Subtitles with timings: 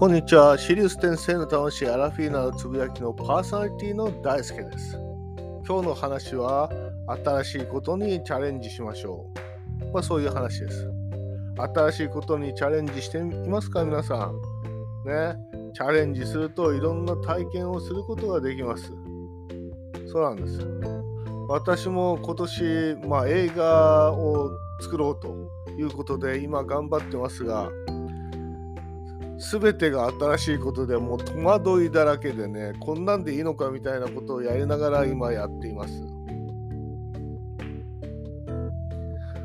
[0.00, 0.56] こんにちは。
[0.56, 4.98] シリウス転生の楽しいアラフィーナのつぶやきのパーソナリティの大輔です。
[5.68, 6.70] 今日の話は、
[7.22, 9.26] 新しいことにチャレンジしましょ
[9.84, 9.92] う。
[9.92, 10.90] まあそういう話です。
[11.74, 14.40] 新しいことにチャレンジしていますか皆さん。
[15.04, 15.36] ね。
[15.74, 18.90] チャレンジするといろんな体験をすることができます。
[20.10, 20.66] そうなんです。
[21.46, 24.48] 私も今年、まあ、映画を
[24.80, 25.36] 作ろうと
[25.78, 27.70] いうことで今頑張ってますが、
[29.40, 35.94] 全てが新しいことでもう戸惑いだらけでねこんなんでいいのかみたいなことをやりながら今やっています。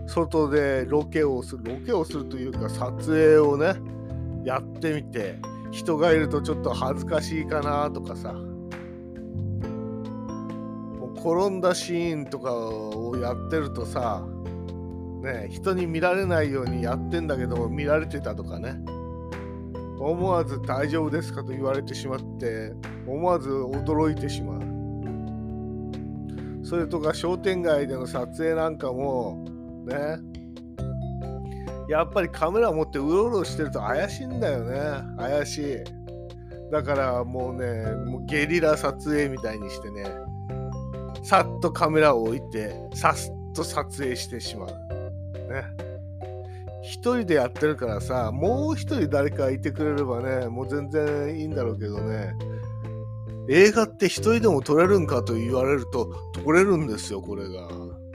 [0.07, 3.73] 外でロケをするロケをするというか撮影をね
[4.43, 5.37] やってみて
[5.71, 8.35] 人がいるとちょっと恥ずかしいかなとかさ。
[11.17, 14.23] 転んだシーンとかをやってるとさ
[15.23, 18.75] ね人に見られないようにやってんだけど見られてたとかね。
[19.99, 22.73] 思わず大丈夫ですかと言われてしまって
[23.07, 24.61] 思わず驚いてしまう。
[26.65, 29.45] それとか商店街での撮影なんかも
[29.85, 30.17] ね。
[31.87, 34.79] やっぱりカメラ持ってうろうろしてると怪しいんだよね。
[35.17, 35.83] 怪しい。
[36.71, 40.05] だからもうねもうゲリラ撮影みたいにしてね
[41.21, 44.69] さっとカメラを置いてさっと撮影してしまう。
[44.69, 45.63] ね。
[46.85, 52.33] 一人でやってるからさもう一人誰かいてくれればねもう全然いいんだろうけどね。
[53.47, 57.69] 映画って一人でも撮れるんかと言われると撮れるんですよこれが。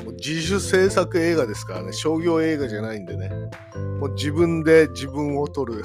[0.05, 1.93] もう自主制作映画ですからね。
[1.93, 3.31] 商業映画じゃないんでね。
[4.01, 5.83] もう自分で自分を撮る。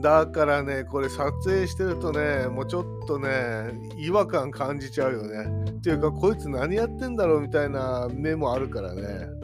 [0.00, 5.70] だからねこれ撮影してるとねもうちょっとね違和感感じちゃうよね。
[5.70, 9.39] っていうかこいつ何やってんだろうみたいな目もあるからね。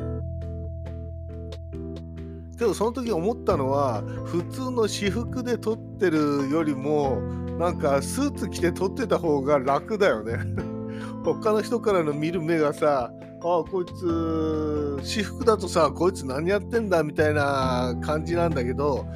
[2.58, 7.20] けどその時思ったのは普通の私服で撮ってるよりも
[7.58, 10.38] なんかスーツ着て撮ってた方が楽だよね。
[11.24, 13.10] 他の人からの見る目がさ
[13.42, 19.06] ああこいつ私服だとさこいつ何やってんだみたいな感じなんだけど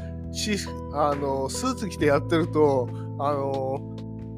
[0.94, 3.80] あのスーツ着てやってるとあの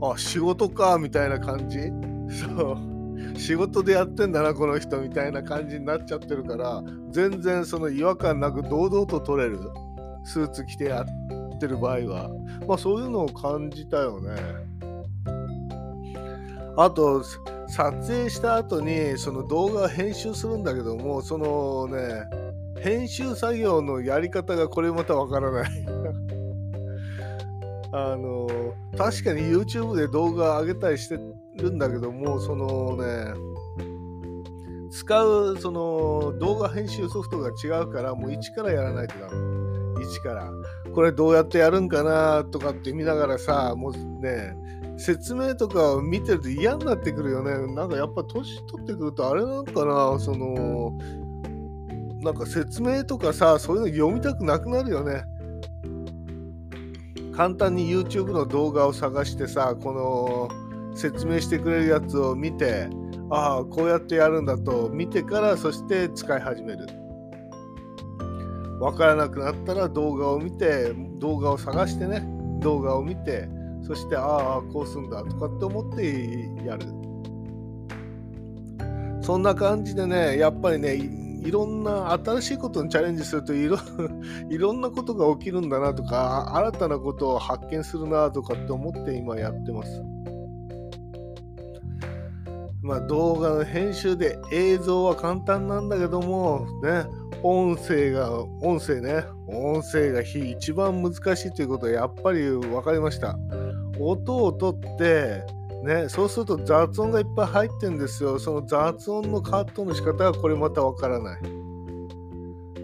[0.02, 1.78] あ仕事かみたいな感じ。
[2.28, 2.91] そう。
[3.36, 9.60] 仕事でやってんだなこの人みたいな感じになっちゃってるから全然その違和感なく堂々と撮れる。
[10.24, 12.30] スーツ着てやってる場合は。
[12.66, 14.30] まあそういうのを感じたよね。
[16.76, 17.22] あと
[17.68, 22.24] 撮影した後にその動画を編集するんだけどもそのね
[22.82, 25.86] 編集作業のやり方がこれまたわからない。
[27.92, 28.48] あの
[28.96, 31.18] 確かに YouTube で動画上げたりして
[31.56, 33.34] るんだけどもそのね
[34.90, 40.02] 使うその動画編集ソフトが違うからもう一からやらないとダメ。
[40.02, 40.50] 一から。
[40.94, 44.54] これどうやってやるんかなとかって見ながらさもうね
[44.98, 47.74] 説明とかを見てると嫌になってくるよね。
[47.74, 50.92] なんかやっぱ年取ってくるとあれなんかなその
[52.20, 55.24] なんか説明とかさそういうの読みたくなくなるよね。
[57.32, 62.88] 簡単に YouTube の動画を探してさこの説明してくれるやつを見て
[63.30, 66.86] ああこうやってやるんだと見てからそして使い始める。
[68.80, 72.26] わからなくなったら動画を見て動画を探してね
[72.58, 73.48] 動画を見て
[73.86, 76.86] そしてああこうすんだとかって思ってやる。
[79.22, 80.96] そんな感じでねやっぱりね
[81.44, 83.76] いろんな新しいことにチャレンジするといろ
[84.48, 90.02] いろんなことが起きるんだなとか新たなことを発見するなとかって思って今やってます。
[92.82, 97.04] まあ動画の編集で映像は簡単なんだけどもね
[97.44, 103.36] 音声が音声ね音声が一番難しいということはやっぱり分かりました。
[104.00, 105.44] 音を取って
[105.82, 108.38] ね、そうすると雑音がいっぱい入ってんですよ。
[108.38, 111.42] その雑音のカットの仕方がこれまたわからない。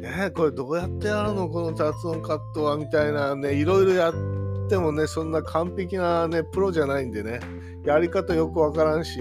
[0.01, 1.49] ね、これどうやってやるの？
[1.49, 4.13] この雑音カットはみたいなね、いろいろやっ
[4.69, 7.41] てもね、そんな完璧なね、プロじゃないんでね、
[7.85, 9.19] やり方よくわからんし、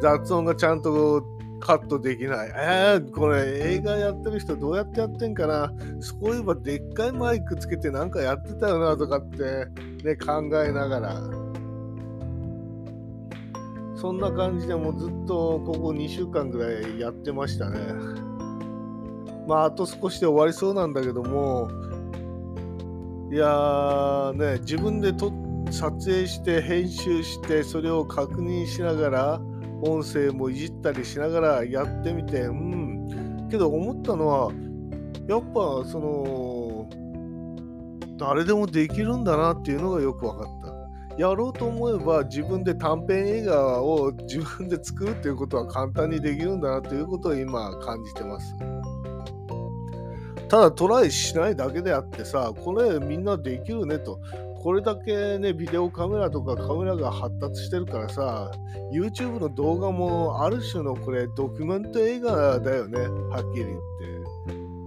[0.00, 1.24] 雑音がちゃんと
[1.62, 2.52] カットできない。
[2.54, 9.66] えー、これ映画やってる人どうやってやってんかなそういえばでっかいマイクつけてなんかやってたよなとかって
[10.04, 11.20] ね、考えながら。
[13.94, 17.78] そんな感じでもうずっとここ2週間ぐらいやってましたね。
[19.46, 21.70] まああと少しで終わりそうなんだけども、
[23.30, 25.32] いやーね、自分で撮
[25.70, 29.40] 撮影して編集してそれを確認しながら
[29.82, 33.48] 音声もいじったりしながらやってみてうん。
[33.50, 34.52] けど思ったのは
[35.28, 36.88] やっぱその
[38.16, 40.72] 誰でもできるんだなっていうのがよく分かった。
[41.18, 48.56] やろうと思えば自分で短編映画を 自分で作るっていうことは簡単にできるんだなということを今感じてます。
[50.48, 54.20] ただトライしないだけであってさこれみんなできるねと。
[54.62, 58.52] これだけね、ビデオカメラとかカメラが発達してるからさ、
[58.92, 63.80] YouTube の動画もある種のこれドキュメント映画だよね、はっきり言っ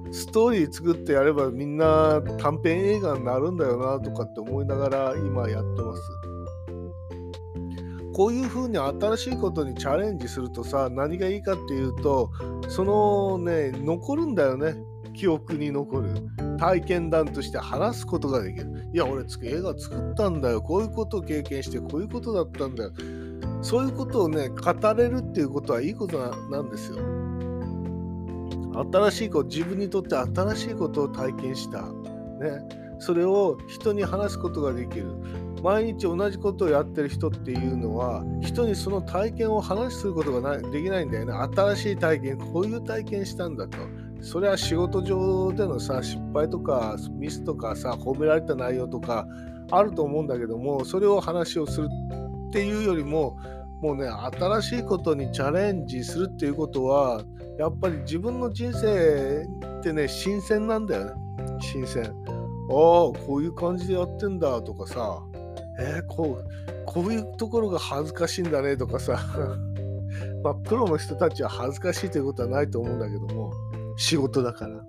[0.08, 0.14] て。
[0.14, 6.02] ストーリー作ってやればみんな短編映画になるんだよなとかって思いながら今やってます。
[8.14, 12.32] こういうふうに新しいことにチャレンジするとさ何がいいかっていうと
[12.70, 14.74] そのね残るんだよね
[15.16, 16.10] 記憶に残る。
[16.58, 18.90] 体験談として話すことができる。
[18.94, 20.62] いや俺映画作ったんだよ。
[20.62, 22.92] こういうことを経験してこういうことだったんだよ。
[23.62, 26.18] そういうことをね語れるっていうことはいいこと
[26.50, 26.98] なんですよ。
[28.92, 31.82] 新しいこと自分にとって新しいことを体験した。
[31.82, 32.86] ね。
[33.00, 35.06] それを人に話すことができる。
[35.64, 41.34] 毎日同じことをやってる人っていうのは人にその体験を話することがないできないんだよね。
[41.34, 43.78] 新しい体験こういう体験したんだと。
[44.22, 49.28] それは仕事上でのさ失敗とかミスとかさ褒められた内容とか
[49.72, 51.90] あると思うんだけどもそれを話をする
[52.50, 53.38] っていうよりも
[53.82, 57.24] もうね新しいことにチャレンジするっていうことは
[57.58, 59.46] やっぱり自分の人生
[59.80, 61.12] ってね新鮮なんだよね。
[61.62, 62.04] 新鮮。
[62.04, 62.12] ああ
[62.72, 65.22] こういう感じでやってんだとかさ。
[65.78, 69.20] えー、こうこういうところが恥ずかしいんだねとかさ。
[70.44, 73.52] まあプロの人たちは恥ずかしいということはないと思うんだけども。
[73.98, 74.84] 仕事だから。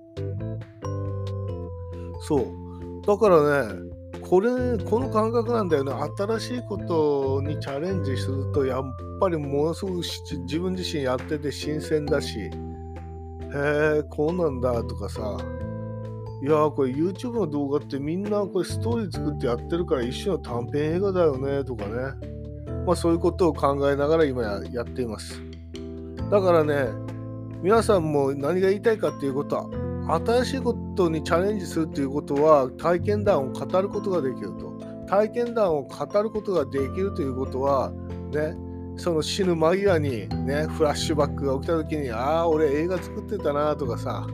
[2.20, 2.47] そう。
[3.06, 3.75] だからね、
[4.29, 5.93] これ、この感覚なんだよね。
[6.19, 8.85] 新しいことにチャレンジすると、やっ
[9.20, 10.03] ぱりものすごく
[10.43, 12.50] 自分自身やってて新鮮だし、へ
[13.55, 15.37] え、こうなんだとかさ、
[16.43, 21.93] いやこれ YouTube の動画ってみんなこれストーリー作ってやってるから一種の短編映画だよねとかね。
[22.87, 25.41] まあそういうことを考えながら今やっています。
[26.31, 26.88] だからね、
[27.62, 34.73] 皆さんも何が言いたいかっていうことは新しいことにチャレンジするっていうことは体験談を語ることができると
[35.08, 37.93] 体験談を語ることができるということは
[38.32, 38.56] ね
[38.99, 44.26] その死ぬ間際にねフラッシュバックが起きた時にああ俺映画作ってたなとかさ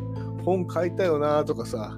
[0.45, 1.97] 本書いたよなとかさ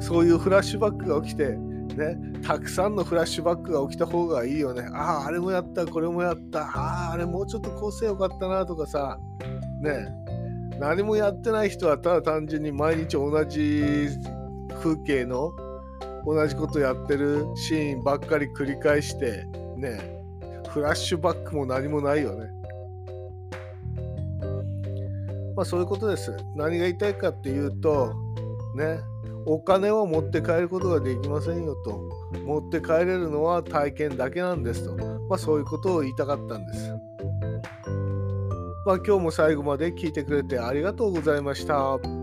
[0.00, 1.56] そういうフラッシュバックが起きて
[1.98, 4.88] ね、たくさんのフラッシュバックが起きた方がいいよね。
[4.92, 9.18] ああ、あれもやった、これもやった、ああ、あれもうちょっとこうせよかったなとかさ、
[9.80, 10.08] ね
[10.78, 14.08] 何もやってない人はただ単純に毎日同じ
[14.80, 15.52] 風景の
[16.24, 19.44] 同じことやってるシーンばっかり繰り返して
[19.76, 20.22] ね
[20.68, 22.50] フラッシュバックも何もないよね。
[25.56, 26.36] まあそういうことです。
[26.54, 28.14] 何が言いたいかっていうと
[28.76, 29.00] ね
[29.46, 32.00] お金を持って帰ることができませんよと
[32.44, 34.94] 持って帰れるのは体験だけなんですと
[35.28, 36.92] まあそういうことを言いたかったんです。
[38.88, 42.17] まあ、今日も最後まで聞いてくれてありがとうございました。